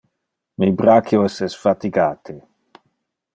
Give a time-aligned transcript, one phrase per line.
[0.61, 2.35] Mi brachios es fatigate.